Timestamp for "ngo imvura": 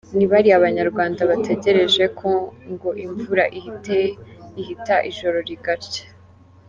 2.71-3.43